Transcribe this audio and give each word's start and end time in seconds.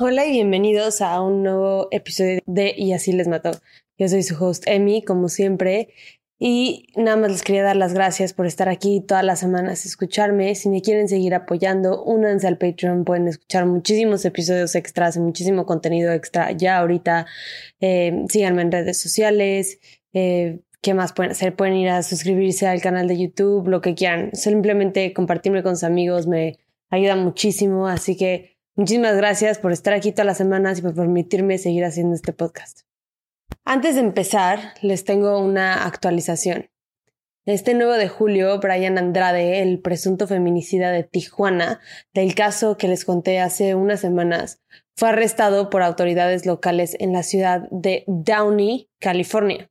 Hola 0.00 0.26
y 0.26 0.32
bienvenidos 0.32 1.00
a 1.02 1.20
un 1.20 1.44
nuevo 1.44 1.86
episodio 1.92 2.40
de 2.46 2.74
Y 2.76 2.92
así 2.92 3.12
les 3.12 3.28
mató. 3.28 3.52
Yo 3.96 4.08
soy 4.08 4.24
su 4.24 4.34
host 4.44 4.64
Emi, 4.66 5.04
como 5.04 5.28
siempre, 5.28 5.90
y 6.36 6.88
nada 6.96 7.16
más 7.16 7.30
les 7.30 7.42
quería 7.44 7.62
dar 7.62 7.76
las 7.76 7.94
gracias 7.94 8.32
por 8.32 8.46
estar 8.46 8.68
aquí 8.68 9.00
todas 9.06 9.24
las 9.24 9.38
semanas, 9.38 9.86
escucharme. 9.86 10.56
Si 10.56 10.68
me 10.68 10.82
quieren 10.82 11.06
seguir 11.06 11.32
apoyando, 11.32 12.02
únanse 12.02 12.48
al 12.48 12.58
Patreon, 12.58 13.04
pueden 13.04 13.28
escuchar 13.28 13.66
muchísimos 13.66 14.24
episodios 14.24 14.74
extras, 14.74 15.16
muchísimo 15.16 15.64
contenido 15.64 16.12
extra 16.12 16.50
ya 16.50 16.78
ahorita. 16.78 17.26
Eh, 17.80 18.24
síganme 18.28 18.62
en 18.62 18.72
redes 18.72 19.00
sociales. 19.00 19.78
Eh, 20.12 20.58
¿Qué 20.82 20.92
más 20.92 21.12
pueden 21.12 21.30
hacer? 21.30 21.54
Pueden 21.54 21.76
ir 21.76 21.90
a 21.90 22.02
suscribirse 22.02 22.66
al 22.66 22.80
canal 22.80 23.06
de 23.06 23.16
YouTube, 23.16 23.68
lo 23.68 23.80
que 23.80 23.94
quieran. 23.94 24.30
Simplemente 24.32 25.12
compartirme 25.12 25.62
con 25.62 25.76
sus 25.76 25.84
amigos 25.84 26.26
me 26.26 26.58
ayuda 26.90 27.14
muchísimo, 27.14 27.86
así 27.86 28.16
que 28.16 28.53
Muchísimas 28.76 29.16
gracias 29.16 29.58
por 29.58 29.70
estar 29.70 29.94
aquí 29.94 30.10
todas 30.10 30.26
las 30.26 30.36
semanas 30.36 30.80
y 30.80 30.82
por 30.82 30.96
permitirme 30.96 31.58
seguir 31.58 31.84
haciendo 31.84 32.16
este 32.16 32.32
podcast. 32.32 32.80
Antes 33.64 33.94
de 33.94 34.00
empezar, 34.00 34.74
les 34.82 35.04
tengo 35.04 35.38
una 35.38 35.86
actualización. 35.86 36.70
Este 37.46 37.74
9 37.74 37.98
de 37.98 38.08
julio, 38.08 38.58
Brian 38.58 38.98
Andrade, 38.98 39.62
el 39.62 39.78
presunto 39.80 40.26
feminicida 40.26 40.90
de 40.90 41.04
Tijuana, 41.04 41.80
del 42.14 42.34
caso 42.34 42.76
que 42.76 42.88
les 42.88 43.04
conté 43.04 43.38
hace 43.38 43.76
unas 43.76 44.00
semanas, 44.00 44.60
fue 44.96 45.10
arrestado 45.10 45.70
por 45.70 45.82
autoridades 45.82 46.44
locales 46.44 46.96
en 46.98 47.12
la 47.12 47.22
ciudad 47.22 47.68
de 47.70 48.02
Downey, 48.08 48.90
California. 48.98 49.70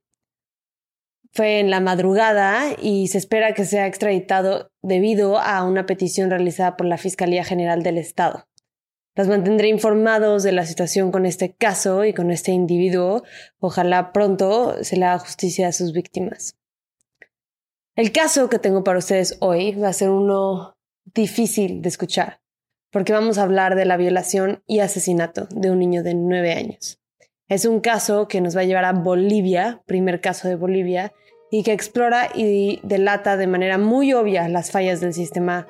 Fue 1.30 1.60
en 1.60 1.68
la 1.68 1.80
madrugada 1.80 2.68
y 2.80 3.08
se 3.08 3.18
espera 3.18 3.52
que 3.52 3.66
sea 3.66 3.86
extraditado 3.86 4.70
debido 4.80 5.38
a 5.38 5.62
una 5.62 5.84
petición 5.84 6.30
realizada 6.30 6.78
por 6.78 6.86
la 6.86 6.96
Fiscalía 6.96 7.44
General 7.44 7.82
del 7.82 7.98
Estado. 7.98 8.46
Las 9.16 9.28
mantendré 9.28 9.68
informados 9.68 10.42
de 10.42 10.50
la 10.50 10.66
situación 10.66 11.12
con 11.12 11.24
este 11.24 11.52
caso 11.52 12.04
y 12.04 12.12
con 12.12 12.32
este 12.32 12.50
individuo. 12.50 13.22
Ojalá 13.60 14.12
pronto 14.12 14.82
se 14.82 14.96
le 14.96 15.04
haga 15.04 15.20
justicia 15.20 15.68
a 15.68 15.72
sus 15.72 15.92
víctimas. 15.92 16.56
El 17.94 18.10
caso 18.10 18.48
que 18.48 18.58
tengo 18.58 18.82
para 18.82 18.98
ustedes 18.98 19.36
hoy 19.38 19.72
va 19.76 19.88
a 19.88 19.92
ser 19.92 20.10
uno 20.10 20.76
difícil 21.14 21.80
de 21.80 21.90
escuchar, 21.90 22.40
porque 22.90 23.12
vamos 23.12 23.38
a 23.38 23.44
hablar 23.44 23.76
de 23.76 23.84
la 23.84 23.96
violación 23.96 24.64
y 24.66 24.80
asesinato 24.80 25.46
de 25.50 25.70
un 25.70 25.78
niño 25.78 26.02
de 26.02 26.14
nueve 26.14 26.52
años. 26.52 27.00
Es 27.48 27.66
un 27.66 27.78
caso 27.78 28.26
que 28.26 28.40
nos 28.40 28.56
va 28.56 28.62
a 28.62 28.64
llevar 28.64 28.84
a 28.84 28.92
Bolivia, 28.94 29.84
primer 29.86 30.20
caso 30.20 30.48
de 30.48 30.56
Bolivia, 30.56 31.12
y 31.52 31.62
que 31.62 31.72
explora 31.72 32.30
y 32.34 32.80
delata 32.82 33.36
de 33.36 33.46
manera 33.46 33.78
muy 33.78 34.12
obvia 34.12 34.48
las 34.48 34.72
fallas 34.72 35.00
del 35.00 35.14
sistema 35.14 35.68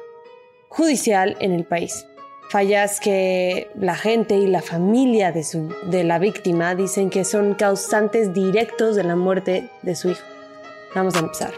judicial 0.70 1.36
en 1.40 1.52
el 1.52 1.66
país. 1.66 2.06
Fallas 2.50 3.00
que 3.00 3.70
la 3.74 3.96
gente 3.96 4.36
y 4.36 4.46
la 4.46 4.62
familia 4.62 5.32
de, 5.32 5.42
su, 5.44 5.74
de 5.90 6.04
la 6.04 6.18
víctima 6.18 6.74
dicen 6.74 7.10
que 7.10 7.24
son 7.24 7.54
causantes 7.54 8.32
directos 8.32 8.96
de 8.96 9.04
la 9.04 9.16
muerte 9.16 9.68
de 9.82 9.96
su 9.96 10.10
hijo. 10.10 10.24
Vamos 10.94 11.16
a 11.16 11.20
empezar. 11.20 11.52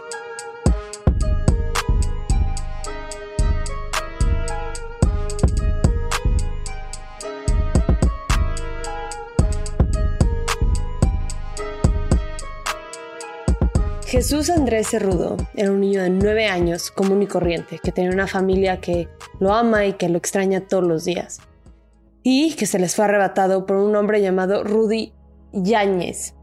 Jesús 14.07 14.49
Andrés 14.49 14.87
Cerrudo 14.87 15.35
era 15.53 15.69
un 15.69 15.81
niño 15.81 16.01
de 16.01 16.09
nueve 16.09 16.45
años 16.45 16.91
común 16.91 17.23
y 17.23 17.27
corriente, 17.27 17.77
que 17.83 17.91
tenía 17.91 18.11
una 18.11 18.25
familia 18.25 18.79
que 18.79 19.09
lo 19.41 19.53
ama 19.53 19.85
y 19.85 19.93
que 19.93 20.07
lo 20.07 20.17
extraña 20.17 20.65
todos 20.65 20.85
los 20.85 21.03
días. 21.03 21.41
Y 22.23 22.53
que 22.53 22.67
se 22.67 22.79
les 22.79 22.95
fue 22.95 23.03
arrebatado 23.03 23.65
por 23.65 23.75
un 23.75 23.93
hombre 23.97 24.21
llamado 24.21 24.63
Rudy 24.63 25.11
Yáñez 25.51 26.35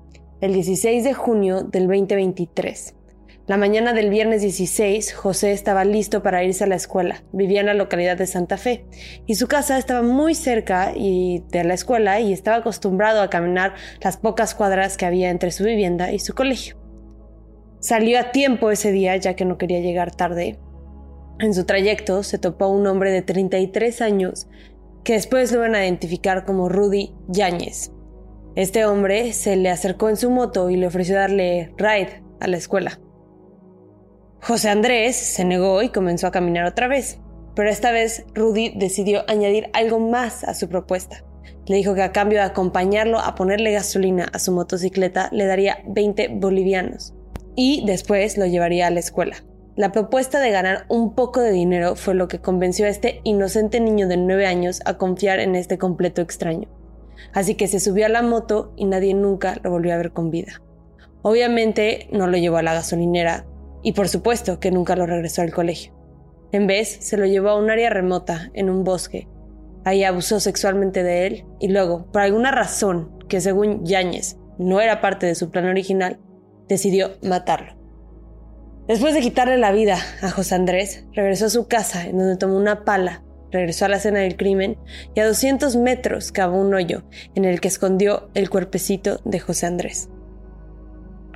el 0.42 0.53
16 0.53 1.05
de 1.05 1.15
junio 1.15 1.62
del 1.62 1.87
2023. 1.87 2.97
La 3.47 3.57
mañana 3.57 3.95
del 3.95 4.11
viernes 4.11 4.42
16, 4.42 5.14
José 5.14 5.53
estaba 5.53 5.86
listo 5.86 6.23
para 6.23 6.45
irse 6.45 6.64
a 6.64 6.67
la 6.67 6.74
escuela. 6.74 7.23
Vivía 7.33 7.61
en 7.61 7.67
la 7.67 7.74
localidad 7.74 8.19
de 8.19 8.27
Santa 8.27 8.58
Fe 8.58 8.85
y 9.24 9.36
su 9.36 9.48
casa 9.48 9.79
estaba 9.79 10.03
muy 10.03 10.35
cerca 10.35 10.92
de 10.92 11.64
la 11.64 11.73
escuela 11.73 12.20
y 12.20 12.35
estaba 12.35 12.58
acostumbrado 12.58 13.23
a 13.23 13.30
caminar 13.30 13.73
las 14.03 14.19
pocas 14.19 14.55
cuadras 14.55 14.98
que 14.98 15.07
había 15.07 15.30
entre 15.30 15.51
su 15.51 15.64
vivienda 15.64 16.13
y 16.13 16.19
su 16.19 16.35
colegio. 16.35 16.83
Salió 17.84 18.18
a 18.18 18.30
tiempo 18.33 18.70
ese 18.70 18.92
día 18.92 19.14
ya 19.18 19.36
que 19.36 19.45
no 19.45 19.58
quería 19.58 19.80
llegar 19.80 20.11
tarde. 20.11 20.58
En 21.39 21.52
su 21.52 21.67
trayecto 21.67 22.22
se 22.22 22.39
topó 22.39 22.68
un 22.68 22.86
hombre 22.86 23.12
de 23.12 23.20
33 23.20 24.00
años 24.00 24.48
que 25.05 25.12
después 25.12 25.52
lo 25.52 25.61
van 25.61 25.74
a 25.74 25.84
identificar 25.84 26.46
como 26.46 26.70
Rudy 26.70 27.14
Yáñez. 27.28 27.92
Este 28.56 28.86
hombre 28.86 29.34
se 29.34 29.56
le 29.56 29.68
acercó 29.68 30.08
en 30.08 30.17
su 30.17 30.30
moto 30.30 30.70
y 30.70 30.77
le 30.77 30.86
ofreció 30.86 31.17
darle 31.17 31.74
ride 31.77 32.23
a 32.40 32.46
la 32.46 32.56
escuela. 32.56 33.00
José 34.40 34.70
Andrés 34.70 35.17
se 35.17 35.44
negó 35.44 35.83
y 35.83 35.90
comenzó 35.90 36.27
a 36.27 36.33
caminar 36.33 36.64
otra 36.64 36.89
vez, 36.89 37.20
pero 37.55 37.68
esta 37.68 37.92
vez 37.92 38.24
Rudy 38.33 38.73
decidió 38.78 39.24
añadir 39.28 39.68
algo 39.74 40.00
más 40.00 40.42
a 40.44 40.55
su 40.55 40.70
propuesta. 40.70 41.23
Le 41.67 41.77
dijo 41.77 41.94
que 41.94 42.02
a 42.02 42.12
cambio 42.12 42.39
de 42.39 42.46
acompañarlo 42.46 43.18
a 43.18 43.34
ponerle 43.34 43.73
gasolina 43.73 44.24
a 44.33 44.39
su 44.39 44.52
motocicleta 44.52 45.28
le 45.33 45.44
daría 45.44 45.83
20 45.86 46.28
bolivianos 46.28 47.14
y 47.57 47.85
después 47.87 48.39
lo 48.39 48.47
llevaría 48.47 48.87
a 48.87 48.91
la 48.91 49.01
escuela. 49.01 49.37
La 49.77 49.91
propuesta 49.91 50.39
de 50.39 50.51
ganar 50.51 50.87
un 50.89 51.15
poco 51.15 51.41
de 51.41 51.51
dinero 51.51 51.97
fue 51.97 52.15
lo 52.15 52.29
que 52.29 52.41
convenció 52.41 52.87
a 52.87 52.91
este 52.91 53.20
inocente 53.25 53.81
niño 53.81 54.07
de 54.07 54.17
9 54.17 54.47
años 54.47 54.81
a 54.85 54.98
confiar 54.98 55.41
en 55.41 55.57
este 55.57 55.79
completo 55.79 56.23
extraño. 56.23 56.69
Así 57.33 57.57
que 57.57 57.67
se 57.67 57.81
subió 57.81 58.07
a 58.07 58.09
la 58.09 58.23
moto 58.23 58.73
y 58.77 58.85
nadie 58.85 59.15
nunca 59.15 59.57
lo 59.63 59.70
volvió 59.70 59.95
a 59.95 59.97
ver 59.97 60.13
con 60.13 60.31
vida. 60.31 60.63
Obviamente 61.23 62.09
no 62.13 62.27
lo 62.29 62.37
llevó 62.37 62.59
a 62.59 62.63
la 62.63 62.75
gasolinera 62.75 63.47
y 63.83 63.92
por 63.92 64.09
supuesto 64.09 64.61
que 64.61 64.71
nunca 64.71 64.95
lo 64.95 65.07
regresó 65.07 65.42
al 65.42 65.53
colegio. 65.53 65.92
En 66.53 66.69
vez, 66.69 66.98
se 67.01 67.17
lo 67.17 67.27
llevó 67.27 67.48
a 67.48 67.59
un 67.59 67.69
área 67.69 67.91
remota, 67.91 68.51
en 68.55 68.71
un 68.71 68.85
bosque. 68.85 69.27
Ahí 69.85 70.05
abusó 70.05 70.39
sexualmente 70.39 71.03
de 71.03 71.27
él 71.27 71.45
y 71.59 71.69
luego, 71.69 72.07
por 72.13 72.23
alguna 72.23 72.53
razón 72.53 73.19
que 73.29 73.41
según 73.41 73.85
Yáñez 73.85 74.36
no 74.57 74.81
era 74.81 75.01
parte 75.01 75.27
de 75.27 75.35
su 75.35 75.51
plan 75.51 75.67
original, 75.67 76.21
decidió 76.69 77.13
matarlo. 77.23 77.75
Después 78.86 79.14
de 79.14 79.20
quitarle 79.20 79.57
la 79.57 79.73
vida 79.73 79.98
a 80.20 80.30
José 80.30 80.55
Andrés, 80.55 81.07
regresó 81.13 81.47
a 81.47 81.51
su 81.51 81.67
casa 81.69 82.07
en 82.07 82.19
donde 82.19 82.36
tomó 82.36 82.57
una 82.57 82.85
pala, 82.85 83.23
regresó 83.51 83.86
a 83.86 83.89
la 83.89 83.97
escena 83.97 84.20
del 84.20 84.36
crimen 84.36 84.77
y 85.14 85.20
a 85.20 85.27
200 85.27 85.77
metros 85.77 86.33
cavó 86.33 86.61
un 86.61 86.74
hoyo 86.74 87.05
en 87.35 87.47
el 87.47 87.61
que 87.61 87.69
escondió 87.69 88.29
el 88.35 88.51
cuerpecito 88.51 89.20
de 89.24 89.41
José 89.41 89.67
Andrés. 89.67 90.11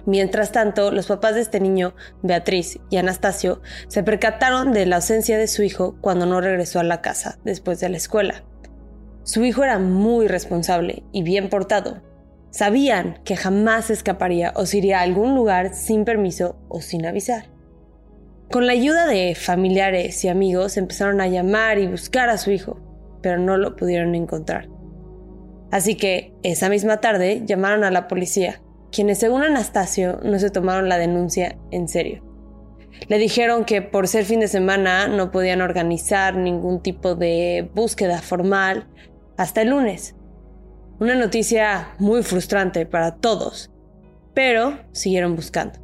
Mientras 0.04 0.52
tanto, 0.52 0.90
los 0.90 1.06
papás 1.06 1.34
de 1.34 1.42
este 1.42 1.60
niño, 1.60 1.94
Beatriz 2.22 2.78
y 2.90 2.96
Anastasio, 2.96 3.60
se 3.88 4.02
percataron 4.02 4.72
de 4.72 4.86
la 4.86 4.96
ausencia 4.96 5.36
de 5.38 5.46
su 5.48 5.62
hijo 5.62 5.96
cuando 6.00 6.26
no 6.26 6.40
regresó 6.40 6.80
a 6.80 6.84
la 6.84 7.02
casa 7.02 7.38
después 7.44 7.80
de 7.80 7.90
la 7.90 7.98
escuela. 7.98 8.44
Su 9.22 9.44
hijo 9.44 9.64
era 9.64 9.78
muy 9.78 10.26
responsable 10.26 11.02
y 11.12 11.22
bien 11.22 11.50
portado, 11.50 12.02
Sabían 12.58 13.20
que 13.22 13.36
jamás 13.36 13.88
escaparía 13.88 14.52
o 14.56 14.66
se 14.66 14.78
iría 14.78 14.98
a 14.98 15.02
algún 15.02 15.36
lugar 15.36 15.74
sin 15.74 16.04
permiso 16.04 16.56
o 16.68 16.80
sin 16.80 17.06
avisar. 17.06 17.44
Con 18.50 18.66
la 18.66 18.72
ayuda 18.72 19.06
de 19.06 19.36
familiares 19.36 20.24
y 20.24 20.28
amigos 20.28 20.76
empezaron 20.76 21.20
a 21.20 21.28
llamar 21.28 21.78
y 21.78 21.86
buscar 21.86 22.28
a 22.28 22.36
su 22.36 22.50
hijo, 22.50 22.80
pero 23.22 23.38
no 23.38 23.58
lo 23.58 23.76
pudieron 23.76 24.16
encontrar. 24.16 24.68
Así 25.70 25.94
que 25.94 26.34
esa 26.42 26.68
misma 26.68 26.96
tarde 26.96 27.42
llamaron 27.46 27.84
a 27.84 27.92
la 27.92 28.08
policía, 28.08 28.60
quienes 28.90 29.18
según 29.18 29.44
Anastasio 29.44 30.18
no 30.24 30.40
se 30.40 30.50
tomaron 30.50 30.88
la 30.88 30.98
denuncia 30.98 31.56
en 31.70 31.86
serio. 31.86 32.24
Le 33.06 33.18
dijeron 33.18 33.66
que 33.66 33.82
por 33.82 34.08
ser 34.08 34.24
fin 34.24 34.40
de 34.40 34.48
semana 34.48 35.06
no 35.06 35.30
podían 35.30 35.60
organizar 35.60 36.34
ningún 36.34 36.82
tipo 36.82 37.14
de 37.14 37.70
búsqueda 37.72 38.20
formal 38.20 38.88
hasta 39.36 39.62
el 39.62 39.68
lunes, 39.68 40.16
una 41.00 41.14
noticia 41.14 41.94
muy 41.98 42.22
frustrante 42.22 42.86
para 42.86 43.16
todos, 43.16 43.70
pero 44.34 44.78
siguieron 44.92 45.36
buscando. 45.36 45.78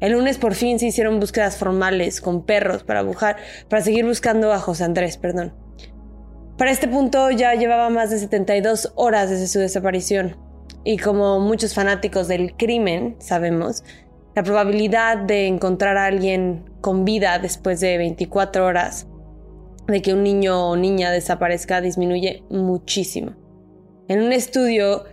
El 0.00 0.12
lunes 0.12 0.38
por 0.38 0.54
fin 0.54 0.78
se 0.78 0.86
hicieron 0.86 1.20
búsquedas 1.20 1.56
formales 1.56 2.20
con 2.20 2.44
perros 2.44 2.84
para, 2.84 3.02
buscar, 3.02 3.36
para 3.68 3.82
seguir 3.82 4.06
buscando 4.06 4.52
a 4.52 4.58
José 4.58 4.84
Andrés, 4.84 5.16
perdón. 5.16 5.52
Para 6.56 6.70
este 6.70 6.88
punto 6.88 7.30
ya 7.30 7.54
llevaba 7.54 7.90
más 7.90 8.10
de 8.10 8.18
72 8.18 8.92
horas 8.94 9.28
desde 9.28 9.46
su 9.46 9.58
desaparición. 9.58 10.36
Y 10.84 10.96
como 10.96 11.40
muchos 11.40 11.74
fanáticos 11.74 12.28
del 12.28 12.56
crimen 12.56 13.16
sabemos, 13.18 13.84
la 14.34 14.42
probabilidad 14.42 15.18
de 15.18 15.46
encontrar 15.46 15.98
a 15.98 16.06
alguien 16.06 16.64
con 16.80 17.04
vida 17.04 17.38
después 17.38 17.80
de 17.80 17.98
24 17.98 18.64
horas 18.64 19.06
de 19.86 20.00
que 20.00 20.14
un 20.14 20.22
niño 20.22 20.70
o 20.70 20.76
niña 20.76 21.10
desaparezca 21.10 21.80
disminuye 21.80 22.44
muchísimo. 22.48 23.39
En 24.10 24.22
un 24.22 24.32
estudio 24.32 25.04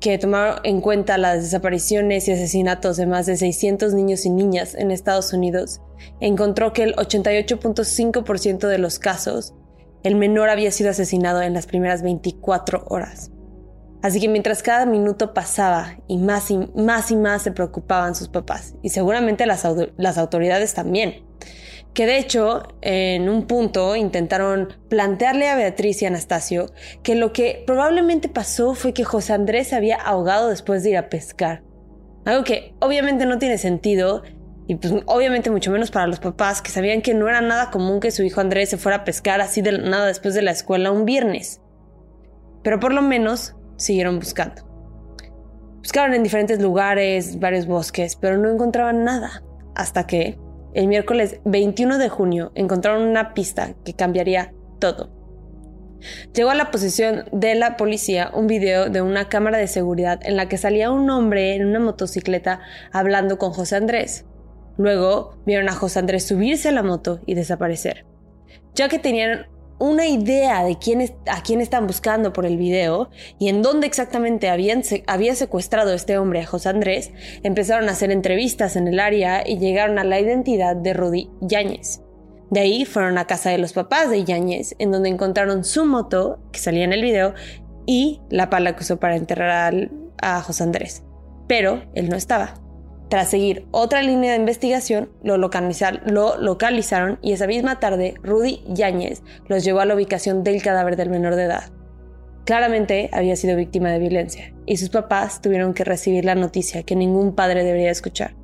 que 0.00 0.18
tomó 0.18 0.56
en 0.64 0.82
cuenta 0.82 1.16
las 1.16 1.44
desapariciones 1.44 2.28
y 2.28 2.32
asesinatos 2.32 2.98
de 2.98 3.06
más 3.06 3.24
de 3.24 3.38
600 3.38 3.94
niños 3.94 4.26
y 4.26 4.28
niñas 4.28 4.74
en 4.74 4.90
Estados 4.90 5.32
Unidos, 5.32 5.80
encontró 6.20 6.74
que 6.74 6.82
el 6.82 6.94
88.5% 6.96 8.68
de 8.68 8.76
los 8.76 8.98
casos 8.98 9.54
el 10.02 10.16
menor 10.16 10.50
había 10.50 10.70
sido 10.72 10.90
asesinado 10.90 11.40
en 11.40 11.54
las 11.54 11.64
primeras 11.64 12.02
24 12.02 12.84
horas. 12.90 13.30
Así 14.02 14.20
que 14.20 14.28
mientras 14.28 14.62
cada 14.62 14.84
minuto 14.84 15.32
pasaba 15.32 15.96
y 16.06 16.18
más 16.18 16.50
y 16.50 16.58
más 16.58 17.10
y 17.10 17.16
más 17.16 17.40
se 17.40 17.50
preocupaban 17.50 18.14
sus 18.14 18.28
papás 18.28 18.74
y 18.82 18.90
seguramente 18.90 19.46
las 19.46 20.18
autoridades 20.18 20.74
también. 20.74 21.24
Que 21.94 22.06
de 22.06 22.18
hecho, 22.18 22.74
en 22.82 23.28
un 23.28 23.46
punto 23.46 23.94
intentaron 23.94 24.74
plantearle 24.88 25.48
a 25.48 25.54
Beatriz 25.54 26.02
y 26.02 26.06
Anastasio 26.06 26.66
que 27.04 27.14
lo 27.14 27.32
que 27.32 27.62
probablemente 27.66 28.28
pasó 28.28 28.74
fue 28.74 28.92
que 28.92 29.04
José 29.04 29.32
Andrés 29.32 29.68
se 29.68 29.76
había 29.76 29.96
ahogado 29.96 30.48
después 30.48 30.82
de 30.82 30.90
ir 30.90 30.96
a 30.96 31.08
pescar. 31.08 31.62
Algo 32.24 32.42
que 32.42 32.74
obviamente 32.80 33.26
no 33.26 33.38
tiene 33.38 33.58
sentido 33.58 34.22
y 34.66 34.74
pues 34.74 34.94
obviamente 35.06 35.50
mucho 35.50 35.70
menos 35.70 35.90
para 35.90 36.06
los 36.06 36.20
papás 36.20 36.62
que 36.62 36.70
sabían 36.70 37.02
que 37.02 37.14
no 37.14 37.28
era 37.28 37.40
nada 37.40 37.70
común 37.70 38.00
que 38.00 38.10
su 38.10 38.22
hijo 38.22 38.40
Andrés 38.40 38.70
se 38.70 38.78
fuera 38.78 38.98
a 38.98 39.04
pescar 39.04 39.40
así 39.40 39.62
de 39.62 39.78
nada 39.78 40.06
después 40.06 40.34
de 40.34 40.42
la 40.42 40.50
escuela 40.50 40.90
un 40.90 41.04
viernes. 41.04 41.60
Pero 42.64 42.80
por 42.80 42.92
lo 42.92 43.02
menos 43.02 43.54
siguieron 43.76 44.18
buscando. 44.18 44.62
Buscaron 45.78 46.14
en 46.14 46.22
diferentes 46.22 46.60
lugares, 46.62 47.38
varios 47.38 47.66
bosques, 47.66 48.16
pero 48.16 48.38
no 48.38 48.50
encontraban 48.50 49.04
nada. 49.04 49.42
Hasta 49.74 50.06
que, 50.06 50.38
el 50.74 50.88
miércoles 50.88 51.40
21 51.44 51.98
de 51.98 52.08
junio, 52.08 52.52
encontraron 52.54 53.08
una 53.08 53.32
pista 53.32 53.74
que 53.84 53.94
cambiaría 53.94 54.52
todo. 54.78 55.10
Llegó 56.34 56.50
a 56.50 56.54
la 56.54 56.70
posesión 56.70 57.24
de 57.32 57.54
la 57.54 57.76
policía 57.76 58.30
un 58.34 58.46
video 58.46 58.90
de 58.90 59.00
una 59.00 59.28
cámara 59.28 59.58
de 59.58 59.68
seguridad 59.68 60.20
en 60.22 60.36
la 60.36 60.48
que 60.48 60.58
salía 60.58 60.90
un 60.90 61.08
hombre 61.08 61.54
en 61.54 61.66
una 61.66 61.80
motocicleta 61.80 62.60
hablando 62.92 63.38
con 63.38 63.52
José 63.52 63.76
Andrés. 63.76 64.26
Luego 64.76 65.38
vieron 65.46 65.68
a 65.68 65.74
José 65.74 66.00
Andrés 66.00 66.26
subirse 66.26 66.68
a 66.68 66.72
la 66.72 66.82
moto 66.82 67.20
y 67.24 67.34
desaparecer. 67.34 68.04
Ya 68.74 68.88
que 68.88 68.98
tenían 68.98 69.46
una 69.78 70.06
idea 70.06 70.64
de 70.64 70.78
quién 70.78 71.02
a 71.26 71.42
quién 71.42 71.60
están 71.60 71.86
buscando 71.86 72.32
por 72.32 72.46
el 72.46 72.56
video 72.56 73.10
y 73.38 73.48
en 73.48 73.62
dónde 73.62 73.86
exactamente 73.86 74.48
habían, 74.48 74.82
había 75.06 75.34
secuestrado 75.34 75.92
este 75.92 76.18
hombre 76.18 76.40
a 76.40 76.46
José 76.46 76.68
Andrés, 76.68 77.12
empezaron 77.42 77.88
a 77.88 77.92
hacer 77.92 78.10
entrevistas 78.10 78.76
en 78.76 78.88
el 78.88 79.00
área 79.00 79.46
y 79.46 79.58
llegaron 79.58 79.98
a 79.98 80.04
la 80.04 80.20
identidad 80.20 80.76
de 80.76 80.92
Rudy 80.92 81.30
Yáñez. 81.40 82.00
De 82.50 82.60
ahí 82.60 82.84
fueron 82.84 83.18
a 83.18 83.26
casa 83.26 83.50
de 83.50 83.58
los 83.58 83.72
papás 83.72 84.10
de 84.10 84.24
Yáñez, 84.24 84.76
en 84.78 84.92
donde 84.92 85.08
encontraron 85.08 85.64
su 85.64 85.84
moto, 85.86 86.38
que 86.52 86.60
salía 86.60 86.84
en 86.84 86.92
el 86.92 87.02
video, 87.02 87.34
y 87.86 88.20
la 88.30 88.50
pala 88.50 88.76
que 88.76 88.82
usó 88.82 89.00
para 89.00 89.16
enterrar 89.16 89.90
a 90.22 90.40
José 90.40 90.62
Andrés. 90.62 91.02
Pero 91.48 91.82
él 91.94 92.08
no 92.08 92.16
estaba. 92.16 92.63
Tras 93.14 93.30
seguir 93.30 93.64
otra 93.70 94.02
línea 94.02 94.32
de 94.32 94.40
investigación, 94.40 95.08
lo, 95.22 95.36
localizaron 95.36 97.18
y 97.22 97.30
esa 97.30 97.46
misma 97.46 97.78
tarde 97.78 98.14
Rudy 98.24 98.64
Yáñez 98.66 99.22
los 99.46 99.62
llevó 99.62 99.78
a 99.78 99.84
la 99.84 99.94
ubicación 99.94 100.42
del 100.42 100.60
cadáver 100.60 100.96
del 100.96 101.10
menor 101.10 101.36
de 101.36 101.44
edad. 101.44 101.70
Claramente 102.44 103.10
había 103.12 103.36
sido 103.36 103.56
víctima 103.56 103.90
de 103.90 104.00
violencia 104.00 104.52
y 104.66 104.78
sus 104.78 104.88
papás 104.88 105.40
tuvieron 105.40 105.74
que 105.74 105.84
recibir 105.84 106.24
la 106.24 106.34
noticia 106.34 106.82
que 106.82 106.96
ningún 106.96 107.36
padre 107.36 107.62
debería 107.62 107.92
escuchar. 107.92 108.34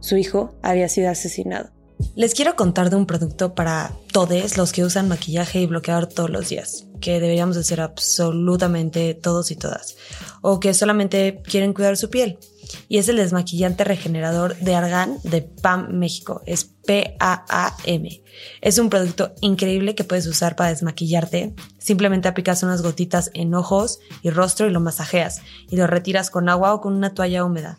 Su 0.00 0.16
hijo 0.16 0.56
había 0.60 0.88
sido 0.88 1.08
asesinado. 1.08 1.70
Les 2.16 2.34
quiero 2.34 2.56
contar 2.56 2.90
de 2.90 2.96
un 2.96 3.06
producto 3.06 3.54
para 3.54 3.92
todos 4.10 4.56
los 4.56 4.72
que 4.72 4.82
usan 4.82 5.06
maquillaje 5.06 5.60
y 5.60 5.66
bloqueador 5.66 6.08
todos 6.08 6.30
los 6.30 6.48
días, 6.48 6.88
que 7.00 7.20
deberíamos 7.20 7.56
hacer 7.56 7.80
absolutamente 7.80 9.14
todos 9.14 9.52
y 9.52 9.54
todas, 9.54 9.96
o 10.42 10.58
que 10.58 10.74
solamente 10.74 11.40
quieren 11.44 11.72
cuidar 11.72 11.96
su 11.96 12.10
piel 12.10 12.40
y 12.88 12.98
es 12.98 13.08
el 13.08 13.16
desmaquillante 13.16 13.84
regenerador 13.84 14.56
de 14.56 14.74
Argan 14.74 15.18
de 15.22 15.42
PAM 15.42 15.92
México. 15.92 16.42
Es 16.46 16.64
P-A-A-M. 16.64 18.22
Es 18.60 18.78
un 18.78 18.90
producto 18.90 19.32
increíble 19.40 19.94
que 19.94 20.04
puedes 20.04 20.26
usar 20.26 20.56
para 20.56 20.70
desmaquillarte. 20.70 21.54
Simplemente 21.78 22.28
aplicas 22.28 22.62
unas 22.62 22.82
gotitas 22.82 23.30
en 23.34 23.54
ojos 23.54 23.98
y 24.22 24.30
rostro 24.30 24.66
y 24.66 24.70
lo 24.70 24.80
masajeas 24.80 25.42
y 25.68 25.76
lo 25.76 25.86
retiras 25.86 26.30
con 26.30 26.48
agua 26.48 26.74
o 26.74 26.80
con 26.80 26.94
una 26.94 27.14
toalla 27.14 27.44
húmeda 27.44 27.78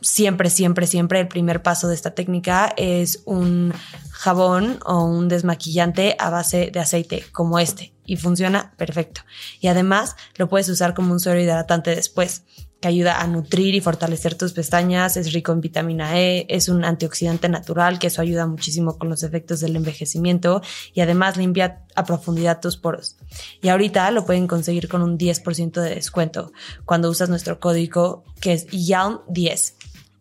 siempre, 0.00 0.50
siempre, 0.50 0.86
siempre 0.86 1.20
el 1.20 1.28
primer 1.28 1.62
paso 1.62 1.88
de 1.88 1.94
esta 1.94 2.12
técnica 2.12 2.72
es 2.76 3.22
un 3.24 3.72
jabón 4.10 4.78
o 4.84 5.04
un 5.04 5.28
desmaquillante 5.28 6.16
a 6.18 6.30
base 6.30 6.70
de 6.72 6.80
aceite 6.80 7.24
como 7.32 7.58
este 7.58 7.92
y 8.04 8.16
funciona 8.16 8.72
perfecto. 8.76 9.22
Y 9.60 9.68
además 9.68 10.16
lo 10.36 10.48
puedes 10.48 10.68
usar 10.68 10.94
como 10.94 11.12
un 11.12 11.20
suero 11.20 11.40
hidratante 11.40 11.94
después 11.94 12.42
que 12.80 12.88
ayuda 12.88 13.20
a 13.20 13.26
nutrir 13.26 13.74
y 13.74 13.80
fortalecer 13.80 14.34
tus 14.34 14.52
pestañas, 14.52 15.16
es 15.16 15.32
rico 15.32 15.52
en 15.52 15.60
vitamina 15.60 16.20
E, 16.20 16.46
es 16.48 16.68
un 16.68 16.84
antioxidante 16.84 17.48
natural 17.48 17.98
que 17.98 18.08
eso 18.08 18.20
ayuda 18.20 18.46
muchísimo 18.46 18.98
con 18.98 19.08
los 19.08 19.22
efectos 19.22 19.60
del 19.60 19.76
envejecimiento 19.76 20.60
y 20.92 21.00
además 21.00 21.36
limpia 21.36 21.84
a 21.94 22.04
profundidad 22.04 22.60
tus 22.60 22.76
poros. 22.76 23.16
Y 23.62 23.68
ahorita 23.68 24.10
lo 24.10 24.26
pueden 24.26 24.46
conseguir 24.46 24.88
con 24.88 25.02
un 25.02 25.18
10% 25.18 25.80
de 25.80 25.94
descuento 25.94 26.52
cuando 26.84 27.10
usas 27.10 27.30
nuestro 27.30 27.60
código 27.60 28.24
que 28.40 28.52
es 28.52 28.66
YALM10. 28.68 29.74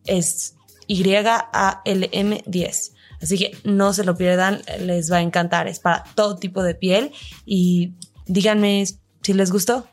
Es 0.06 0.56
Y-A-L-M 0.88 2.44
10. 2.46 2.94
Así 3.22 3.38
que 3.38 3.58
no 3.64 3.92
se 3.94 4.04
lo 4.04 4.16
pierdan, 4.16 4.62
les 4.80 5.12
va 5.12 5.18
a 5.18 5.22
encantar. 5.22 5.68
Es 5.68 5.80
para 5.80 6.04
todo 6.16 6.36
tipo 6.38 6.64
de 6.64 6.76
piel 6.76 7.12
y 7.46 7.96
díganme 8.28 8.86
si 9.22 9.34
les 9.34 9.52
gustó. 9.52 9.88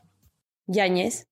Yáñez 0.66 1.24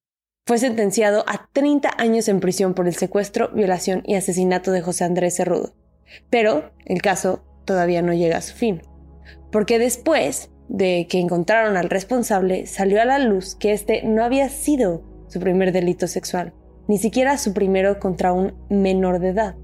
fue 0.47 0.59
sentenciado 0.59 1.25
a 1.27 1.49
30 1.53 1.91
años 1.97 2.29
en 2.29 2.41
prisión 2.41 2.75
por 2.75 2.87
el 2.87 2.95
secuestro, 2.95 3.51
violación 3.51 4.03
y 4.05 4.17
asesinato 4.17 4.73
de 4.73 4.83
José 4.83 5.05
Andrés 5.05 5.37
Cerrudo. 5.37 5.75
Pero 6.29 6.73
el 6.85 7.03
caso 7.03 7.45
todavía 7.65 8.03
no 8.03 8.13
llega 8.13 8.39
a 8.39 8.43
su 8.43 8.55
fin. 8.55 8.83
Porque 9.53 9.79
después 9.79 10.51
de 10.69 11.07
que 11.09 11.19
encontraron 11.19 11.77
al 11.77 11.91
responsable, 11.91 12.67
salió 12.67 13.01
a 13.01 13.05
la 13.05 13.19
luz 13.19 13.55
que 13.55 13.73
este 13.73 14.03
no 14.03 14.25
había 14.25 14.49
sido 14.49 15.03
su 15.29 15.41
primer 15.41 15.73
delito 15.73 16.07
sexual, 16.07 16.53
ni 16.89 16.99
siquiera 16.99 17.39
su 17.39 17.53
primero 17.53 17.99
contra 17.99 18.33
un 18.33 18.55
menor 18.69 19.21
de 19.21 19.29
edad. 19.29 19.57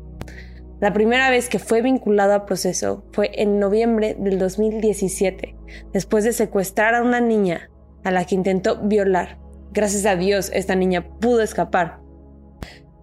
La 0.81 0.93
primera 0.93 1.31
vez 1.31 1.49
que 1.49 1.59
fue 1.59 1.81
vinculado 1.81 2.35
a 2.35 2.45
proceso 2.45 3.05
fue 3.13 3.31
en 3.35 3.59
noviembre 3.59 4.15
del 4.19 4.39
2017, 4.39 5.57
después 5.93 6.25
de 6.25 6.33
secuestrar 6.33 6.95
a 6.95 7.03
una 7.03 7.21
niña 7.21 7.71
a 8.05 8.11
la 8.11 8.25
que 8.25 8.35
intentó 8.35 8.77
violar. 8.83 9.39
Gracias 9.77 10.07
a 10.07 10.17
Dios, 10.17 10.51
esta 10.55 10.75
niña 10.75 11.07
pudo 11.21 11.43
escapar. 11.43 11.99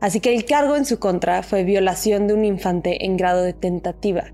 Así 0.01 0.19
que 0.21 0.33
el 0.33 0.43
cargo 0.43 0.75
en 0.75 0.85
su 0.85 0.97
contra 0.97 1.43
fue 1.43 1.63
violación 1.63 2.25
de 2.25 2.33
un 2.33 2.43
infante 2.43 3.05
en 3.05 3.15
grado 3.15 3.43
de 3.43 3.53
tentativa. 3.53 4.33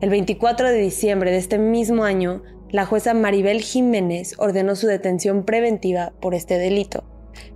El 0.00 0.10
24 0.10 0.68
de 0.68 0.78
diciembre 0.78 1.30
de 1.30 1.36
este 1.36 1.58
mismo 1.58 2.02
año, 2.02 2.42
la 2.70 2.86
jueza 2.86 3.14
Maribel 3.14 3.60
Jiménez 3.60 4.34
ordenó 4.38 4.74
su 4.74 4.88
detención 4.88 5.44
preventiva 5.44 6.12
por 6.20 6.34
este 6.34 6.58
delito. 6.58 7.04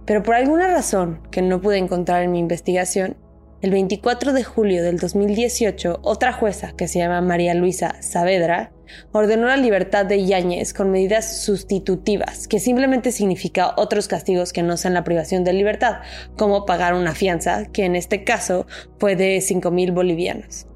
Pero 0.04 0.22
por 0.22 0.36
alguna 0.36 0.68
razón 0.68 1.20
que 1.32 1.42
no 1.42 1.60
pude 1.60 1.78
encontrar 1.78 2.22
en 2.22 2.30
mi 2.30 2.38
investigación, 2.38 3.16
el 3.62 3.72
24 3.72 4.32
de 4.32 4.44
julio 4.44 4.84
del 4.84 4.98
2018, 4.98 5.98
otra 6.02 6.32
jueza, 6.32 6.72
que 6.76 6.86
se 6.86 7.00
llama 7.00 7.20
María 7.20 7.54
Luisa 7.54 8.00
Saavedra, 8.00 8.70
ordenó 9.12 9.46
la 9.46 9.56
libertad 9.56 10.06
de 10.06 10.24
Yáñez 10.24 10.72
con 10.72 10.90
medidas 10.90 11.42
sustitutivas, 11.42 12.48
que 12.48 12.60
simplemente 12.60 13.12
significa 13.12 13.74
otros 13.76 14.08
castigos 14.08 14.52
que 14.52 14.62
no 14.62 14.76
sean 14.76 14.94
la 14.94 15.04
privación 15.04 15.44
de 15.44 15.52
libertad, 15.52 16.00
como 16.36 16.66
pagar 16.66 16.94
una 16.94 17.14
fianza, 17.14 17.66
que 17.66 17.84
en 17.84 17.96
este 17.96 18.24
caso 18.24 18.66
fue 18.98 19.16
de 19.16 19.40
5 19.40 19.70
mil 19.70 19.92
bolivianos. 19.92 20.66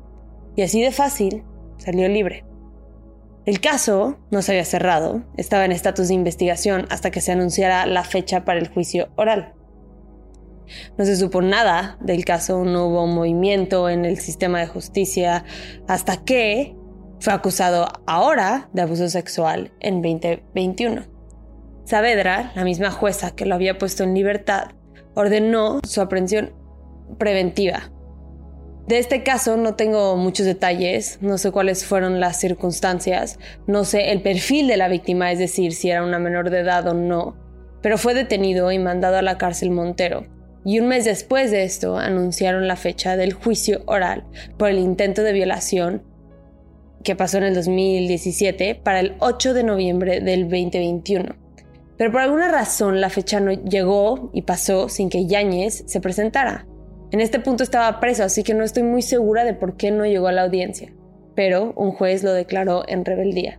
Y 0.56 0.62
así 0.62 0.82
de 0.82 0.90
fácil, 0.90 1.44
salió 1.78 2.08
libre. 2.08 2.44
El 3.46 3.60
caso 3.60 4.18
no 4.30 4.42
se 4.42 4.52
había 4.52 4.64
cerrado, 4.64 5.24
estaba 5.36 5.64
en 5.64 5.72
estatus 5.72 6.08
de 6.08 6.14
investigación 6.14 6.86
hasta 6.90 7.10
que 7.10 7.22
se 7.22 7.32
anunciara 7.32 7.86
la 7.86 8.04
fecha 8.04 8.44
para 8.44 8.58
el 8.58 8.68
juicio 8.68 9.08
oral. 9.16 9.54
No 10.98 11.04
se 11.04 11.16
supo 11.16 11.40
nada 11.40 11.96
del 12.00 12.24
caso, 12.24 12.64
no 12.64 12.88
hubo 12.88 13.06
movimiento 13.06 13.88
en 13.88 14.04
el 14.04 14.18
sistema 14.18 14.60
de 14.60 14.66
justicia 14.66 15.44
hasta 15.86 16.24
que 16.24 16.76
fue 17.20 17.32
acusado 17.32 17.88
ahora 18.06 18.68
de 18.72 18.82
abuso 18.82 19.08
sexual 19.08 19.72
en 19.80 20.02
2021. 20.02 21.02
Saavedra, 21.84 22.52
la 22.54 22.64
misma 22.64 22.90
jueza 22.90 23.34
que 23.34 23.46
lo 23.46 23.54
había 23.54 23.78
puesto 23.78 24.04
en 24.04 24.14
libertad, 24.14 24.72
ordenó 25.14 25.80
su 25.84 26.00
aprehensión 26.00 26.52
preventiva 27.18 27.90
de 28.88 28.98
este 28.98 29.22
caso 29.22 29.58
no 29.58 29.74
tengo 29.74 30.16
muchos 30.16 30.46
detalles, 30.46 31.18
no 31.20 31.36
sé 31.36 31.52
cuáles 31.52 31.84
fueron 31.84 32.20
las 32.20 32.40
circunstancias, 32.40 33.38
no 33.66 33.84
sé 33.84 34.12
el 34.12 34.22
perfil 34.22 34.66
de 34.66 34.78
la 34.78 34.88
víctima, 34.88 35.30
es 35.30 35.38
decir, 35.38 35.74
si 35.74 35.90
era 35.90 36.02
una 36.02 36.18
menor 36.18 36.48
de 36.48 36.60
edad 36.60 36.88
o 36.88 36.94
no, 36.94 37.36
pero 37.82 37.98
fue 37.98 38.14
detenido 38.14 38.72
y 38.72 38.78
mandado 38.78 39.18
a 39.18 39.22
la 39.22 39.36
cárcel 39.36 39.72
Montero. 39.72 40.24
Y 40.64 40.80
un 40.80 40.88
mes 40.88 41.04
después 41.04 41.50
de 41.50 41.64
esto 41.64 41.98
anunciaron 41.98 42.66
la 42.66 42.76
fecha 42.76 43.18
del 43.18 43.34
juicio 43.34 43.82
oral 43.84 44.24
por 44.56 44.70
el 44.70 44.78
intento 44.78 45.22
de 45.22 45.34
violación 45.34 46.02
que 47.02 47.16
pasó 47.16 47.38
en 47.38 47.44
el 47.44 47.54
2017 47.54 48.74
para 48.76 49.00
el 49.00 49.16
8 49.20 49.54
de 49.54 49.64
noviembre 49.64 50.20
del 50.20 50.42
2021. 50.42 51.36
Pero 51.96 52.12
por 52.12 52.20
alguna 52.20 52.50
razón 52.50 53.00
la 53.00 53.10
fecha 53.10 53.40
no 53.40 53.52
llegó 53.52 54.30
y 54.32 54.42
pasó 54.42 54.88
sin 54.88 55.08
que 55.08 55.26
Yáñez 55.26 55.84
se 55.86 56.00
presentara. 56.00 56.66
En 57.10 57.20
este 57.20 57.40
punto 57.40 57.64
estaba 57.64 58.00
preso, 58.00 58.22
así 58.22 58.42
que 58.42 58.54
no 58.54 58.64
estoy 58.64 58.82
muy 58.82 59.02
segura 59.02 59.44
de 59.44 59.54
por 59.54 59.76
qué 59.76 59.90
no 59.90 60.04
llegó 60.04 60.28
a 60.28 60.32
la 60.32 60.42
audiencia, 60.42 60.92
pero 61.34 61.72
un 61.76 61.92
juez 61.92 62.22
lo 62.22 62.32
declaró 62.32 62.84
en 62.86 63.04
rebeldía. 63.04 63.58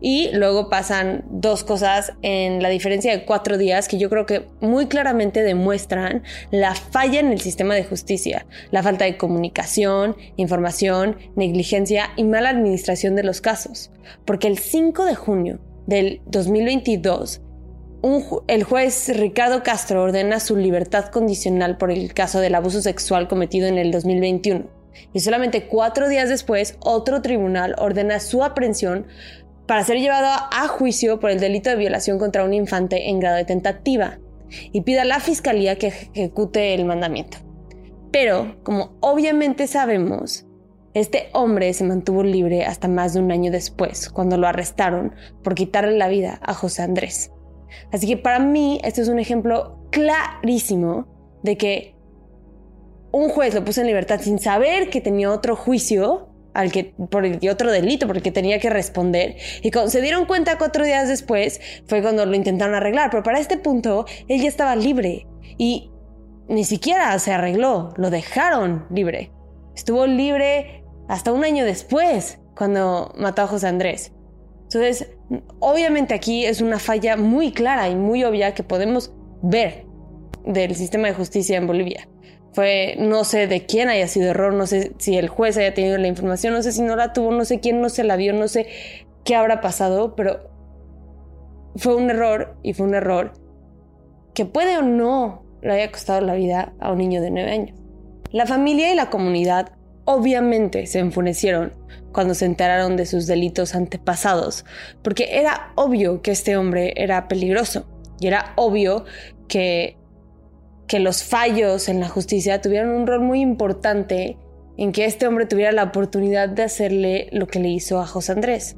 Y 0.00 0.30
luego 0.32 0.68
pasan 0.68 1.24
dos 1.30 1.64
cosas 1.64 2.12
en 2.22 2.62
la 2.62 2.68
diferencia 2.68 3.12
de 3.12 3.24
cuatro 3.24 3.56
días 3.56 3.88
que 3.88 3.98
yo 3.98 4.10
creo 4.10 4.26
que 4.26 4.46
muy 4.60 4.86
claramente 4.86 5.42
demuestran 5.42 6.22
la 6.50 6.74
falla 6.74 7.20
en 7.20 7.32
el 7.32 7.40
sistema 7.40 7.74
de 7.74 7.84
justicia, 7.84 8.46
la 8.70 8.82
falta 8.82 9.06
de 9.06 9.16
comunicación, 9.16 10.16
información, 10.36 11.16
negligencia 11.34 12.10
y 12.16 12.24
mala 12.24 12.50
administración 12.50 13.16
de 13.16 13.24
los 13.24 13.40
casos. 13.40 13.90
Porque 14.24 14.48
el 14.48 14.58
5 14.58 15.06
de 15.06 15.14
junio 15.14 15.60
del 15.86 16.20
2022, 16.26 17.40
el 18.46 18.62
juez 18.64 19.08
Ricardo 19.16 19.62
Castro 19.62 20.02
ordena 20.02 20.38
su 20.40 20.56
libertad 20.56 21.06
condicional 21.06 21.76
por 21.76 21.90
el 21.90 22.12
caso 22.14 22.40
del 22.40 22.54
abuso 22.54 22.82
sexual 22.82 23.28
cometido 23.28 23.66
en 23.66 23.78
el 23.78 23.90
2021. 23.90 24.66
Y 25.12 25.20
solamente 25.20 25.66
cuatro 25.66 26.08
días 26.08 26.28
después, 26.28 26.76
otro 26.80 27.20
tribunal 27.20 27.74
ordena 27.78 28.20
su 28.20 28.44
aprehensión 28.44 29.06
para 29.66 29.84
ser 29.84 29.98
llevado 29.98 30.28
a 30.52 30.68
juicio 30.68 31.18
por 31.18 31.30
el 31.30 31.40
delito 31.40 31.70
de 31.70 31.76
violación 31.76 32.18
contra 32.18 32.44
un 32.44 32.54
infante 32.54 33.08
en 33.08 33.20
grado 33.20 33.36
de 33.36 33.44
tentativa 33.44 34.18
y 34.72 34.82
pide 34.82 35.00
a 35.00 35.04
la 35.04 35.20
fiscalía 35.20 35.76
que 35.76 35.88
ejecute 35.88 36.74
el 36.74 36.84
mandamiento. 36.84 37.38
Pero, 38.12 38.56
como 38.62 38.96
obviamente 39.00 39.66
sabemos, 39.66 40.46
este 40.94 41.28
hombre 41.32 41.74
se 41.74 41.84
mantuvo 41.84 42.22
libre 42.22 42.64
hasta 42.64 42.88
más 42.88 43.12
de 43.12 43.20
un 43.20 43.30
año 43.30 43.50
después, 43.50 44.08
cuando 44.08 44.38
lo 44.38 44.46
arrestaron 44.46 45.14
por 45.42 45.54
quitarle 45.54 45.98
la 45.98 46.08
vida 46.08 46.38
a 46.42 46.54
José 46.54 46.82
Andrés. 46.82 47.32
Así 47.92 48.06
que 48.06 48.16
para 48.16 48.38
mí 48.38 48.80
esto 48.84 49.02
es 49.02 49.08
un 49.08 49.18
ejemplo 49.18 49.78
clarísimo 49.90 51.06
de 51.42 51.56
que 51.56 51.96
un 53.12 53.28
juez 53.28 53.54
lo 53.54 53.64
puso 53.64 53.80
en 53.80 53.88
libertad 53.88 54.20
sin 54.22 54.38
saber 54.38 54.88
que 54.88 55.00
tenía 55.00 55.30
otro 55.30 55.56
juicio 55.56 56.28
al 56.56 56.72
que, 56.72 56.94
por 57.10 57.24
otro 57.50 57.70
delito 57.70 58.06
por 58.06 58.16
el 58.16 58.22
que 58.22 58.32
tenía 58.32 58.58
que 58.58 58.70
responder. 58.70 59.36
Y 59.62 59.70
cuando 59.70 59.90
se 59.90 60.00
dieron 60.00 60.24
cuenta 60.24 60.58
cuatro 60.58 60.84
días 60.84 61.08
después 61.08 61.60
fue 61.86 62.02
cuando 62.02 62.24
lo 62.24 62.34
intentaron 62.34 62.74
arreglar. 62.74 63.10
Pero 63.10 63.22
para 63.22 63.38
este 63.38 63.58
punto 63.58 64.06
él 64.26 64.40
ya 64.40 64.48
estaba 64.48 64.74
libre 64.74 65.26
y 65.58 65.90
ni 66.48 66.64
siquiera 66.64 67.18
se 67.18 67.32
arregló, 67.32 67.92
lo 67.96 68.10
dejaron 68.10 68.86
libre. 68.90 69.32
Estuvo 69.74 70.06
libre 70.06 70.84
hasta 71.08 71.32
un 71.32 71.44
año 71.44 71.64
después 71.64 72.38
cuando 72.56 73.12
mató 73.18 73.42
a 73.42 73.46
José 73.46 73.66
Andrés. 73.66 74.12
Entonces, 74.62 75.10
obviamente 75.60 76.14
aquí 76.14 76.44
es 76.44 76.60
una 76.60 76.78
falla 76.78 77.16
muy 77.16 77.52
clara 77.52 77.88
y 77.88 77.94
muy 77.94 78.24
obvia 78.24 78.54
que 78.54 78.62
podemos 78.62 79.12
ver 79.42 79.84
del 80.44 80.74
sistema 80.74 81.08
de 81.08 81.14
justicia 81.14 81.56
en 81.56 81.66
Bolivia. 81.66 82.08
Fue, 82.52 82.96
no 82.98 83.24
sé 83.24 83.46
de 83.46 83.66
quién 83.66 83.88
haya 83.88 84.08
sido 84.08 84.30
error, 84.30 84.52
no 84.54 84.66
sé 84.66 84.92
si 84.98 85.16
el 85.16 85.28
juez 85.28 85.58
haya 85.58 85.74
tenido 85.74 85.98
la 85.98 86.06
información, 86.06 86.54
no 86.54 86.62
sé 86.62 86.72
si 86.72 86.82
no 86.82 86.96
la 86.96 87.12
tuvo, 87.12 87.30
no 87.32 87.44
sé 87.44 87.60
quién 87.60 87.80
no 87.80 87.90
se 87.90 88.02
la 88.02 88.16
vio, 88.16 88.32
no 88.32 88.48
sé 88.48 88.66
qué 89.24 89.34
habrá 89.34 89.60
pasado, 89.60 90.16
pero 90.16 90.50
fue 91.76 91.94
un 91.94 92.08
error 92.08 92.56
y 92.62 92.72
fue 92.72 92.86
un 92.86 92.94
error 92.94 93.32
que 94.32 94.46
puede 94.46 94.78
o 94.78 94.82
no 94.82 95.44
le 95.62 95.72
haya 95.72 95.90
costado 95.90 96.20
la 96.20 96.34
vida 96.34 96.72
a 96.80 96.92
un 96.92 96.98
niño 96.98 97.20
de 97.20 97.30
nueve 97.30 97.50
años. 97.50 97.78
La 98.30 98.46
familia 98.46 98.92
y 98.92 98.96
la 98.96 99.10
comunidad 99.10 99.72
obviamente 100.04 100.86
se 100.86 101.00
enfurecieron 101.00 101.72
cuando 102.12 102.34
se 102.34 102.46
enteraron 102.46 102.96
de 102.96 103.04
sus 103.04 103.26
delitos 103.26 103.74
antepasados, 103.74 104.64
porque 105.02 105.38
era 105.38 105.72
obvio 105.74 106.22
que 106.22 106.30
este 106.30 106.56
hombre 106.56 106.94
era 106.96 107.28
peligroso 107.28 107.86
y 108.20 108.28
era 108.28 108.54
obvio 108.56 109.04
que, 109.48 109.98
que 110.86 111.00
los 111.00 111.24
fallos 111.24 111.88
en 111.88 112.00
la 112.00 112.08
justicia 112.08 112.60
tuvieron 112.60 112.90
un 112.90 113.06
rol 113.06 113.20
muy 113.20 113.40
importante 113.40 114.38
en 114.76 114.92
que 114.92 115.04
este 115.04 115.26
hombre 115.26 115.46
tuviera 115.46 115.72
la 115.72 115.84
oportunidad 115.84 116.48
de 116.48 116.64
hacerle 116.64 117.28
lo 117.32 117.46
que 117.46 117.58
le 117.58 117.68
hizo 117.68 117.98
a 117.98 118.06
José 118.06 118.32
Andrés. 118.32 118.76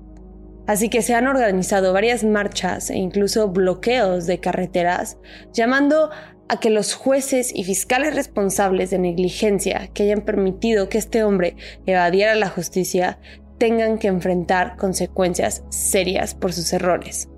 Así 0.67 0.91
que 0.91 1.03
se 1.03 1.15
han 1.15 1.27
organizado 1.27 1.93
varias 1.93 2.25
marchas 2.25 2.91
e 2.91 2.97
incluso 2.97 3.49
bloqueos 3.49 4.27
de 4.27 4.39
carreteras 4.39 5.17
llamando 5.53 6.11
a 6.49 6.61
que 6.61 6.71
los 6.71 6.95
jueces 6.95 7.55
y 7.55 7.65
fiscales 7.65 8.15
responsables 8.15 8.91
de 8.91 8.99
negligencia 8.99 9.89
que 9.93 10.05
hayan 10.05 10.23
permitido 10.23 10.89
que 10.89 10.99
este 10.99 11.23
hombre 11.23 11.57
evadiera 11.87 12.35
la 12.35 12.49
justicia 12.49 13.19
tengan 13.59 13.99
que 13.99 14.09
enfrentar 14.09 14.77
consecuencias 14.77 15.65
serias 15.69 16.35
por 16.35 16.53
sus 16.53 16.73
errores. 16.73 17.29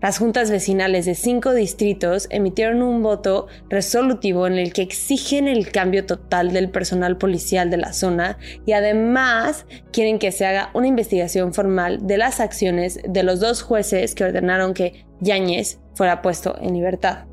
Las 0.00 0.18
juntas 0.18 0.50
vecinales 0.50 1.04
de 1.04 1.14
cinco 1.14 1.52
distritos 1.52 2.26
emitieron 2.30 2.82
un 2.82 3.02
voto 3.02 3.48
resolutivo 3.68 4.46
en 4.46 4.54
el 4.54 4.72
que 4.72 4.80
exigen 4.80 5.46
el 5.46 5.70
cambio 5.70 6.06
total 6.06 6.52
del 6.52 6.70
personal 6.70 7.18
policial 7.18 7.70
de 7.70 7.76
la 7.76 7.92
zona 7.92 8.38
y 8.64 8.72
además 8.72 9.66
quieren 9.92 10.18
que 10.18 10.32
se 10.32 10.46
haga 10.46 10.70
una 10.72 10.86
investigación 10.86 11.52
formal 11.52 12.06
de 12.06 12.16
las 12.16 12.40
acciones 12.40 13.00
de 13.06 13.22
los 13.22 13.40
dos 13.40 13.60
jueces 13.60 14.14
que 14.14 14.24
ordenaron 14.24 14.72
que 14.72 15.04
Yáñez 15.20 15.80
fuera 15.94 16.22
puesto 16.22 16.56
en 16.62 16.72
libertad. 16.72 17.26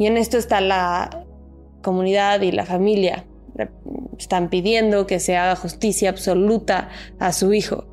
Y 0.00 0.06
en 0.06 0.16
esto 0.16 0.38
está 0.38 0.60
la 0.60 1.24
comunidad 1.80 2.40
y 2.40 2.50
la 2.50 2.66
familia. 2.66 3.24
Están 4.18 4.50
pidiendo 4.50 5.06
que 5.06 5.20
se 5.20 5.36
haga 5.36 5.54
justicia 5.54 6.10
absoluta 6.10 6.88
a 7.20 7.32
su 7.32 7.52
hijo. 7.52 7.91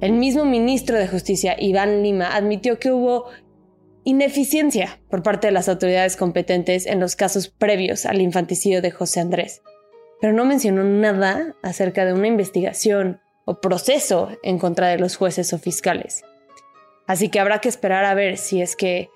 El 0.00 0.12
mismo 0.12 0.44
ministro 0.44 0.96
de 0.96 1.08
Justicia, 1.08 1.56
Iván 1.58 2.02
Lima, 2.02 2.34
admitió 2.34 2.78
que 2.78 2.92
hubo 2.92 3.26
ineficiencia 4.04 5.00
por 5.10 5.22
parte 5.22 5.48
de 5.48 5.52
las 5.52 5.68
autoridades 5.68 6.16
competentes 6.16 6.86
en 6.86 7.00
los 7.00 7.16
casos 7.16 7.48
previos 7.48 8.06
al 8.06 8.20
infanticidio 8.20 8.80
de 8.80 8.90
José 8.90 9.20
Andrés, 9.20 9.62
pero 10.20 10.32
no 10.32 10.44
mencionó 10.44 10.84
nada 10.84 11.56
acerca 11.62 12.04
de 12.04 12.12
una 12.12 12.28
investigación 12.28 13.20
o 13.44 13.60
proceso 13.60 14.30
en 14.42 14.58
contra 14.58 14.88
de 14.88 14.98
los 14.98 15.16
jueces 15.16 15.52
o 15.52 15.58
fiscales. 15.58 16.22
Así 17.06 17.28
que 17.28 17.40
habrá 17.40 17.60
que 17.60 17.68
esperar 17.68 18.04
a 18.04 18.14
ver 18.14 18.36
si 18.36 18.62
es 18.62 18.76
que 18.76 19.10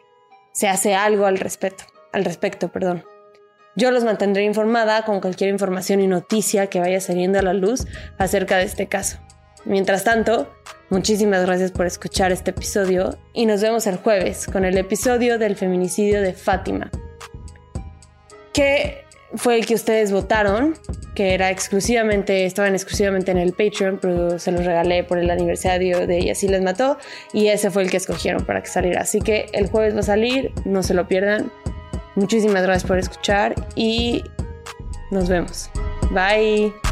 se 0.52 0.68
hace 0.68 0.94
algo 0.94 1.26
al 1.26 1.38
respecto 1.38 1.84
al 2.12 2.24
respecto, 2.24 2.68
perdón. 2.70 3.04
Yo 3.74 3.90
los 3.90 4.04
mantendré 4.04 4.44
informada 4.44 5.04
con 5.04 5.20
cualquier 5.20 5.50
información 5.50 6.00
y 6.00 6.06
noticia 6.06 6.66
que 6.66 6.80
vaya 6.80 7.00
saliendo 7.00 7.38
a 7.38 7.42
la 7.42 7.54
luz 7.54 7.86
acerca 8.18 8.58
de 8.58 8.64
este 8.64 8.86
caso. 8.86 9.18
Mientras 9.64 10.04
tanto, 10.04 10.52
muchísimas 10.90 11.45
gracias 11.47 11.71
por 11.71 11.87
escuchar 11.87 12.33
este 12.33 12.50
episodio 12.50 13.16
y 13.33 13.47
nos 13.47 13.61
vemos 13.62 13.87
el 13.87 13.97
jueves 13.97 14.47
con 14.47 14.64
el 14.64 14.76
episodio 14.76 15.38
del 15.38 15.57
feminicidio 15.57 16.21
de 16.21 16.33
Fátima, 16.33 16.90
que 18.52 19.04
fue 19.35 19.57
el 19.57 19.66
que 19.66 19.75
ustedes 19.75 20.12
votaron, 20.12 20.75
que 21.14 21.35
era 21.35 21.50
exclusivamente, 21.50 22.45
estaban 22.45 22.75
exclusivamente 22.75 23.31
en 23.31 23.38
el 23.38 23.52
Patreon, 23.52 23.99
pero 24.00 24.38
se 24.38 24.50
los 24.50 24.64
regalé 24.64 25.04
por 25.04 25.19
el 25.19 25.31
aniversario 25.31 26.07
de 26.07 26.21
Y 26.21 26.31
así 26.31 26.49
les 26.49 26.62
mató, 26.62 26.99
y 27.33 27.49
ese 27.49 27.71
fue 27.71 27.83
el 27.83 27.90
que 27.90 27.97
escogieron 27.99 28.45
para 28.45 28.62
que 28.62 28.69
saliera. 28.69 29.02
Así 29.02 29.21
que 29.21 29.47
el 29.52 29.69
jueves 29.69 29.95
va 29.95 30.00
a 30.00 30.04
salir, 30.04 30.52
no 30.64 30.83
se 30.83 30.95
lo 30.95 31.07
pierdan. 31.09 31.50
Muchísimas 32.14 32.62
gracias 32.62 32.85
por 32.85 32.99
escuchar 32.99 33.54
y 33.75 34.23
nos 35.11 35.28
vemos. 35.28 35.71
Bye. 36.11 36.91